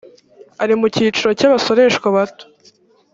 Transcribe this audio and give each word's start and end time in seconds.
ari 0.63 0.73
mu 0.79 0.87
cyiciro 0.95 1.29
cy 1.39 1.45
abasoreshwa 1.47 2.07
bato 2.15 2.45